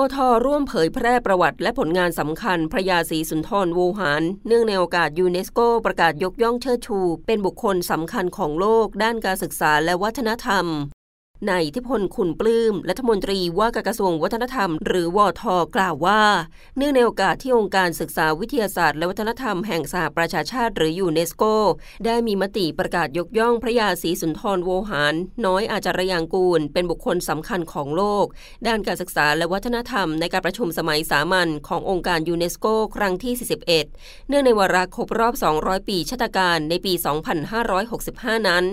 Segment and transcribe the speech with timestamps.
[0.00, 0.16] วท
[0.46, 10.66] ร่วมเผยแพร่ประวัติและผลงานสำคัญพระยาศรีสุนทรวูหาร เนื่องในโอกาสยูเนสโกประกาศยกย่องเชิดชู เป็นบุคคลสำคัญของโลกด้านการศึกษาและวัฒนธรรม
[11.50, 15.42] นายอิทธิพลขุนปลื้มรัฐมนตรีว่าการกระทรวงวัฒนธรรม หรือวธ.
[15.76, 16.22] กล่าวว่า
[16.76, 21.44] เนื่องในโอกาสที่องค์การศึกษาวิทยาศาสตร์และวัฒนธรรมแห่งสหประชาชาติ หรือยูเนสโก
[22.06, 25.14] ได้มีมติประกาศยกย่องพระยาศรีสุนทรโวหาร
[25.46, 28.26] น้อยอาจารยางกูร เป็นบุคคลสำคัญของโลก
[28.66, 32.66] ด้านการศึกษาและวัฒนธรรมในการประชุมสมัยสามัญขององค์การยูเนสโก
[32.96, 33.34] ครั้งที่
[33.88, 36.92] 41 เนื่องในวาระครบรอบ 200 ปีชาตการในปี
[37.70, 38.66] 2565 นั้น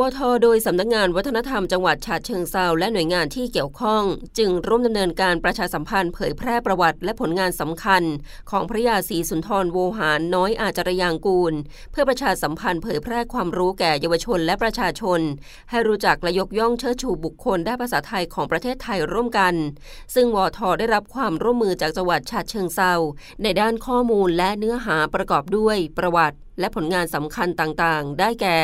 [0.00, 4.02] วทโดยสำนักงานวัฒนธรรมจังหวัดฉะเชิงเซาและหน่วยงานที่เกี่ยวข้อง
[4.38, 8.02] จึงร่วมดำเนินการประชาสัมพันธ์เผยแพร่ประวัติและผลงานสำคัญ
[8.50, 11.54] ของพระยาศรีสุนทรโวหารน้อยอาจารยางกูล
[11.90, 15.20] เพื่อประชาสัมพันธ์เผยแพร่ความรู้แก่เยาวชนและประชาชน
[15.70, 19.54] ให้รู้จักและยกย่องเชิดชูบุคคลด้านภาษาไทยของประเทศไทยร่วมกัน
[20.14, 22.94] ซึ่งวทได้รับความร่วมมือจากจังหวัดฉะเชิงเซา
[23.42, 28.58] ในด้านข้อมูลและเนื้อหาประกอบด้วยประวัติ และผลงานสำคัญต่างๆ ได้แก่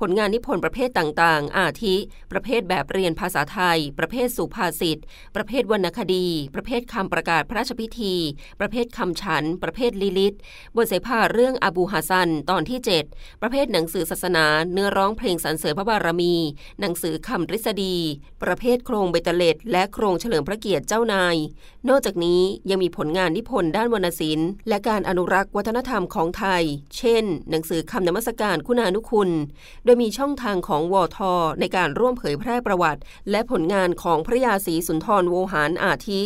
[0.00, 1.94] ผลงานนิพนธ์ประเภทต่างๆ อาทิ
[2.32, 4.98] ประเภทแบบเรียนภาษาไทย ประเภทสุภาษิต
[5.36, 8.14] ประเภทวรรณคดี ประเภทคำประกาศพระราชพิธี
[8.60, 10.36] ประเภทคำฉัน ประเภทลิลิต
[10.76, 12.78] บทเสภาเรื่องอบูฮัสัน ตอนที่
[13.10, 16.34] 7 ประเภทหนังสือศาสนา เนื้อร้องเพลงสรรเสริญพระบารมี
[16.80, 17.96] หนังสือคำทฤษฎี
[18.42, 21.36] ประเภทโครงเบตเลตและโครงเฉลิมพระเกียรติเจ้านาย
[21.88, 26.62] นอกจากนี้ยังมีผลงานนิพนธ์ด้านวรรณศิลป์และการอนุรักษ์วัฒนธรรมของไทย
[26.98, 29.30] เช่นหนังสือคำนมัสการคุณานุคุณ
[29.84, 33.00] โดยมีช่องทางของวอทอในการร่วมเผยแพร่ประวัติ
[33.30, 36.20] และผลงานของพระยาศรีสุนทรโวหารอาทิ